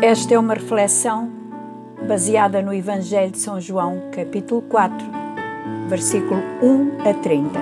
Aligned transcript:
Esta 0.00 0.34
é 0.34 0.38
uma 0.38 0.54
reflexão 0.54 1.28
baseada 2.06 2.62
no 2.62 2.72
Evangelho 2.72 3.32
de 3.32 3.38
São 3.40 3.60
João, 3.60 4.00
capítulo 4.12 4.62
4, 4.62 4.96
versículo 5.88 6.40
1 6.62 7.10
a 7.10 7.14
30. 7.14 7.58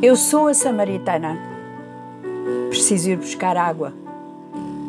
Eu 0.00 0.14
sou 0.14 0.46
a 0.46 0.54
samaritana. 0.54 1.36
Preciso 2.68 3.10
ir 3.10 3.16
buscar 3.16 3.56
água. 3.56 3.92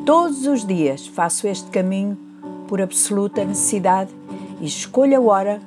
Todos 0.06 0.46
os 0.46 0.64
dias 0.64 1.08
faço 1.08 1.48
este 1.48 1.72
caminho 1.72 2.16
por 2.68 2.80
absoluta 2.80 3.44
necessidade 3.44 4.12
e 4.62 4.68
escolho 4.68 5.18
a 5.18 5.22
hora 5.22 5.62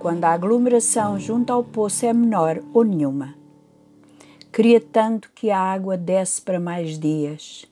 quando 0.00 0.24
a 0.24 0.32
aglomeração 0.32 1.16
junto 1.16 1.52
ao 1.52 1.62
poço 1.62 2.04
é 2.04 2.12
menor 2.12 2.60
ou 2.74 2.82
nenhuma. 2.82 3.40
Queria 4.52 4.82
tanto 4.82 5.30
que 5.34 5.50
a 5.50 5.58
água 5.58 5.96
desse 5.96 6.42
para 6.42 6.60
mais 6.60 6.98
dias, 6.98 7.64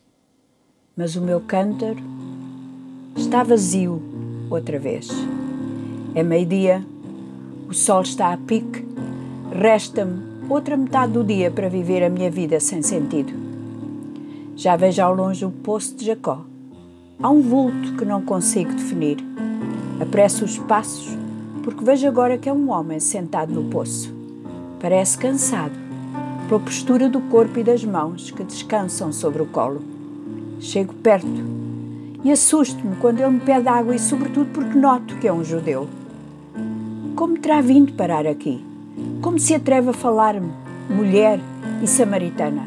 mas 0.96 1.14
o 1.14 1.20
meu 1.20 1.38
cântaro 1.38 1.98
está 3.14 3.42
vazio 3.42 4.02
outra 4.48 4.78
vez. 4.78 5.10
É 6.14 6.22
meio-dia, 6.22 6.82
o 7.68 7.74
sol 7.74 8.00
está 8.00 8.32
a 8.32 8.38
pique, 8.38 8.82
resta-me 9.52 10.22
outra 10.48 10.74
metade 10.74 11.12
do 11.12 11.22
dia 11.22 11.50
para 11.50 11.68
viver 11.68 12.02
a 12.02 12.08
minha 12.08 12.30
vida 12.30 12.58
sem 12.58 12.80
sentido. 12.80 13.34
Já 14.56 14.74
vejo 14.74 15.02
ao 15.02 15.14
longe 15.14 15.44
o 15.44 15.50
poço 15.50 15.94
de 15.94 16.06
Jacó. 16.06 16.46
Há 17.22 17.28
um 17.28 17.42
vulto 17.42 17.94
que 17.98 18.06
não 18.06 18.22
consigo 18.22 18.72
definir. 18.72 19.18
Apresso 20.00 20.46
os 20.46 20.56
passos 20.56 21.14
porque 21.62 21.84
vejo 21.84 22.08
agora 22.08 22.38
que 22.38 22.48
é 22.48 22.52
um 22.54 22.70
homem 22.70 22.98
sentado 22.98 23.52
no 23.52 23.68
poço. 23.68 24.10
Parece 24.80 25.18
cansado 25.18 25.89
pela 26.50 26.58
postura 26.58 27.08
do 27.08 27.20
corpo 27.20 27.60
e 27.60 27.62
das 27.62 27.84
mãos 27.84 28.32
que 28.32 28.42
descansam 28.42 29.12
sobre 29.12 29.40
o 29.40 29.46
colo. 29.46 29.80
Chego 30.58 30.92
perto 30.94 31.44
e 32.24 32.32
assusto-me 32.32 32.96
quando 32.96 33.20
ele 33.20 33.30
me 33.30 33.40
pede 33.40 33.68
água 33.68 33.94
e, 33.94 34.00
sobretudo, 34.00 34.50
porque 34.52 34.76
noto 34.76 35.14
que 35.18 35.28
é 35.28 35.32
um 35.32 35.44
judeu. 35.44 35.86
Como 37.14 37.38
terá 37.38 37.60
vindo 37.60 37.92
parar 37.92 38.26
aqui? 38.26 38.64
Como 39.22 39.38
se 39.38 39.54
atreve 39.54 39.90
a 39.90 39.92
falar-me, 39.92 40.50
mulher 40.88 41.38
e 41.80 41.86
samaritana? 41.86 42.66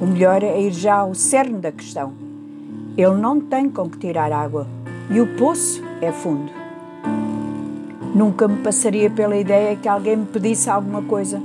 O 0.00 0.06
melhor 0.06 0.42
é 0.42 0.58
ir 0.58 0.72
já 0.72 0.94
ao 0.94 1.14
cerne 1.14 1.58
da 1.58 1.70
questão. 1.70 2.14
Ele 2.96 3.16
não 3.16 3.38
tem 3.38 3.68
com 3.68 3.90
que 3.90 3.98
tirar 3.98 4.32
água 4.32 4.66
e 5.10 5.20
o 5.20 5.36
poço 5.36 5.82
é 6.00 6.10
fundo. 6.10 6.50
Nunca 8.14 8.48
me 8.48 8.62
passaria 8.62 9.10
pela 9.10 9.36
ideia 9.36 9.76
que 9.76 9.86
alguém 9.86 10.16
me 10.16 10.24
pedisse 10.24 10.70
alguma 10.70 11.02
coisa 11.02 11.38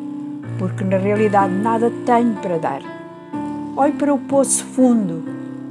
porque 0.58 0.84
na 0.84 0.98
realidade 0.98 1.54
nada 1.54 1.92
tenho 2.06 2.36
para 2.36 2.58
dar. 2.58 2.82
Olho 3.76 3.94
para 3.94 4.14
o 4.14 4.18
poço 4.18 4.66
fundo, 4.66 5.24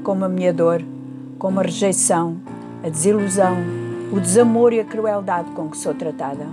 como 0.03 0.25
a 0.25 0.29
minha 0.29 0.53
dor, 0.53 0.83
como 1.39 1.61
a 1.61 1.63
rejeição, 1.63 2.37
a 2.85 2.89
desilusão, 2.89 3.57
o 4.13 4.19
desamor 4.19 4.73
e 4.73 4.81
a 4.81 4.85
crueldade 4.85 5.51
com 5.51 5.69
que 5.69 5.77
sou 5.77 5.95
tratada. 5.95 6.47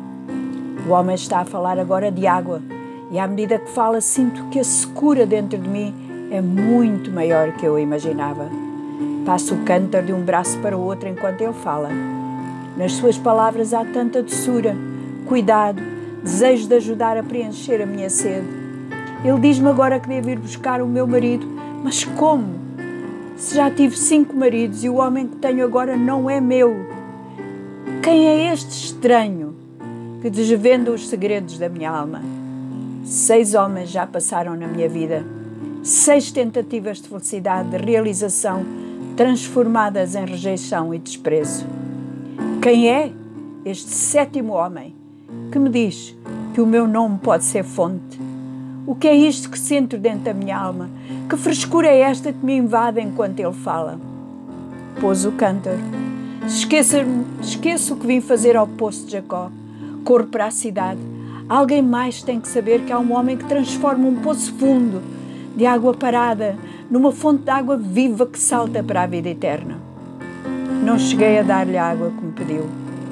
O 0.87 0.91
homem 0.91 1.15
está 1.15 1.39
a 1.39 1.45
falar 1.45 1.79
agora 1.79 2.11
de 2.11 2.27
água, 2.27 2.61
e 3.09 3.17
à 3.17 3.27
medida 3.27 3.57
que 3.57 3.69
fala, 3.71 4.01
sinto 4.01 4.45
que 4.45 4.59
a 4.59 4.63
secura 4.63 5.25
dentro 5.25 5.57
de 5.57 5.67
mim 5.67 5.93
é 6.29 6.41
muito 6.41 7.09
maior 7.09 7.53
que 7.53 7.65
eu 7.65 7.79
imaginava. 7.79 8.49
Passo 9.25 9.55
o 9.55 9.63
cântaro 9.63 10.05
de 10.05 10.13
um 10.13 10.21
braço 10.21 10.57
para 10.59 10.77
o 10.77 10.81
outro 10.81 11.07
enquanto 11.07 11.41
ele 11.41 11.53
fala. 11.53 11.89
Nas 12.77 12.93
suas 12.93 13.17
palavras 13.17 13.73
há 13.73 13.83
tanta 13.83 14.21
doçura, 14.21 14.75
cuidado, 15.25 15.81
desejo 16.27 16.67
de 16.67 16.75
ajudar 16.75 17.15
a 17.15 17.23
preencher 17.23 17.81
a 17.81 17.85
minha 17.85 18.09
sede. 18.09 18.45
Ele 19.23 19.39
diz-me 19.39 19.69
agora 19.69 19.97
que 19.97 20.09
devo 20.09 20.29
ir 20.29 20.37
buscar 20.37 20.81
o 20.81 20.85
meu 20.85 21.07
marido, 21.07 21.47
mas 21.81 22.03
como? 22.03 22.57
Se 23.37 23.55
já 23.55 23.71
tive 23.71 23.95
cinco 23.95 24.35
maridos 24.35 24.83
e 24.83 24.89
o 24.89 24.95
homem 24.95 25.25
que 25.25 25.37
tenho 25.37 25.63
agora 25.63 25.95
não 25.95 26.29
é 26.29 26.41
meu. 26.41 26.75
Quem 28.03 28.27
é 28.27 28.51
este 28.51 28.71
estranho 28.71 29.55
que 30.21 30.29
desvenda 30.29 30.91
os 30.91 31.07
segredos 31.07 31.57
da 31.57 31.69
minha 31.69 31.89
alma? 31.89 32.21
Seis 33.05 33.53
homens 33.53 33.89
já 33.89 34.05
passaram 34.05 34.53
na 34.53 34.67
minha 34.67 34.89
vida, 34.89 35.25
seis 35.81 36.29
tentativas 36.29 37.01
de 37.01 37.07
felicidade, 37.07 37.69
de 37.69 37.77
realização, 37.77 38.65
transformadas 39.15 40.13
em 40.13 40.25
rejeição 40.25 40.93
e 40.93 40.99
desprezo. 40.99 41.65
Quem 42.61 42.89
é 42.89 43.13
este 43.63 43.91
sétimo 43.91 44.53
homem 44.53 44.93
que 45.51 45.59
me 45.59 45.69
diz 45.69 46.15
que 46.53 46.61
o 46.61 46.65
meu 46.65 46.87
nome 46.87 47.19
pode 47.19 47.43
ser 47.43 47.63
fonte. 47.63 48.19
O 48.85 48.95
que 48.95 49.07
é 49.07 49.15
isto 49.15 49.49
que 49.49 49.59
sinto 49.59 49.97
dentro 49.97 50.25
da 50.25 50.33
minha 50.33 50.57
alma? 50.57 50.89
Que 51.29 51.37
frescura 51.37 51.87
é 51.87 51.99
esta 51.99 52.31
que 52.31 52.45
me 52.45 52.55
invade 52.55 53.01
enquanto 53.01 53.39
ele 53.39 53.53
fala? 53.53 53.99
Pôs 54.99 55.25
o 55.25 55.31
cântaro. 55.31 55.79
Esqueço 56.45 57.93
o 57.93 57.97
que 57.97 58.07
vim 58.07 58.21
fazer 58.21 58.55
ao 58.55 58.67
poço 58.67 59.05
de 59.05 59.11
Jacó. 59.13 59.51
Corro 60.03 60.27
para 60.27 60.45
a 60.45 60.51
cidade. 60.51 60.99
Alguém 61.49 61.81
mais 61.81 62.21
tem 62.21 62.39
que 62.39 62.47
saber 62.47 62.81
que 62.81 62.91
há 62.91 62.99
um 62.99 63.13
homem 63.13 63.37
que 63.37 63.45
transforma 63.45 64.07
um 64.07 64.15
poço 64.15 64.53
fundo 64.53 65.01
de 65.55 65.65
água 65.65 65.93
parada 65.93 66.55
numa 66.89 67.11
fonte 67.11 67.43
de 67.43 67.49
água 67.49 67.77
viva 67.77 68.25
que 68.25 68.39
salta 68.39 68.83
para 68.83 69.03
a 69.03 69.07
vida 69.07 69.29
eterna. 69.29 69.77
Não 70.83 70.97
cheguei 70.97 71.39
a 71.39 71.43
dar-lhe 71.43 71.77
a 71.77 71.85
água 71.85 72.11
que 72.11 72.25
me 72.25 72.31
pediu, 72.31 72.65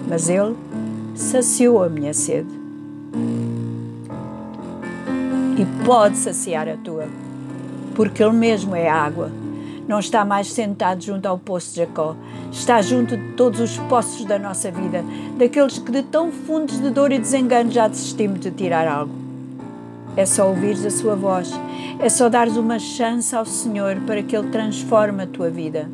mas 0.07 0.29
ele 0.29 0.55
saciou 1.15 1.81
a 1.81 1.89
minha 1.89 2.13
sede. 2.13 2.49
E 5.57 5.85
pode 5.85 6.17
saciar 6.17 6.67
a 6.67 6.75
tua, 6.75 7.07
porque 7.95 8.21
Ele 8.21 8.33
mesmo 8.33 8.75
é 8.75 8.89
água. 8.89 9.31
Não 9.87 9.99
está 9.99 10.25
mais 10.25 10.51
sentado 10.51 11.01
junto 11.01 11.27
ao 11.27 11.37
poço 11.37 11.71
de 11.71 11.77
Jacó, 11.77 12.15
está 12.51 12.81
junto 12.81 13.15
de 13.15 13.33
todos 13.33 13.59
os 13.59 13.77
poços 13.77 14.25
da 14.25 14.37
nossa 14.37 14.69
vida, 14.69 15.05
daqueles 15.37 15.77
que 15.77 15.91
de 15.91 16.03
tão 16.03 16.31
fundos 16.31 16.81
de 16.81 16.89
dor 16.89 17.11
e 17.11 17.19
desengano 17.19 17.71
já 17.71 17.87
desistimos 17.87 18.39
de 18.39 18.51
tirar 18.51 18.87
algo. 18.87 19.13
É 20.17 20.25
só 20.25 20.49
ouvires 20.49 20.85
a 20.85 20.89
sua 20.89 21.15
voz, 21.15 21.51
é 21.99 22.09
só 22.09 22.27
dares 22.29 22.57
uma 22.57 22.79
chance 22.79 23.35
ao 23.35 23.45
Senhor 23.45 23.97
para 24.07 24.23
que 24.23 24.35
Ele 24.35 24.49
transforme 24.49 25.23
a 25.23 25.27
tua 25.27 25.49
vida. 25.49 25.89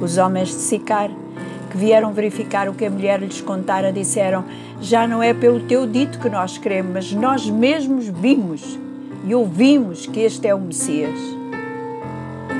Os 0.00 0.18
homens 0.18 0.48
de 0.48 0.54
Sicar 0.54 1.10
que 1.72 1.78
vieram 1.78 2.12
verificar 2.12 2.68
o 2.68 2.74
que 2.74 2.84
a 2.84 2.90
mulher 2.90 3.18
lhes 3.18 3.40
contara, 3.40 3.90
disseram: 3.90 4.44
Já 4.78 5.06
não 5.06 5.22
é 5.22 5.32
pelo 5.32 5.60
teu 5.60 5.86
dito 5.86 6.18
que 6.18 6.28
nós 6.28 6.58
cremos, 6.58 6.92
mas 6.92 7.12
nós 7.12 7.48
mesmos 7.48 8.06
vimos 8.08 8.78
e 9.24 9.34
ouvimos 9.34 10.04
que 10.04 10.20
este 10.20 10.46
é 10.46 10.54
o 10.54 10.60
Messias. 10.60 11.18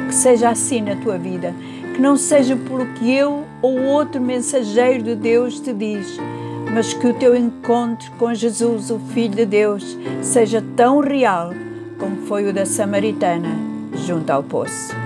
Que 0.08 0.14
seja 0.14 0.48
assim 0.48 0.80
na 0.80 0.96
tua 0.96 1.18
vida, 1.18 1.54
que 1.94 2.00
não 2.00 2.16
seja 2.16 2.56
pelo 2.56 2.86
que 2.94 3.14
eu 3.14 3.44
ou 3.60 3.82
outro 3.82 4.18
mensageiro 4.18 5.02
de 5.02 5.14
Deus 5.14 5.60
te 5.60 5.74
diz, 5.74 6.18
mas 6.72 6.94
que 6.94 7.06
o 7.06 7.12
teu 7.12 7.36
encontro 7.36 8.10
com 8.18 8.32
Jesus, 8.32 8.90
o 8.90 8.98
Filho 8.98 9.34
de 9.34 9.44
Deus, 9.44 9.98
seja 10.22 10.64
tão 10.74 11.00
real 11.00 11.52
como 11.98 12.16
foi 12.26 12.48
o 12.48 12.52
da 12.52 12.64
Samaritana 12.64 13.50
junto 13.94 14.30
ao 14.30 14.42
poço. 14.42 15.01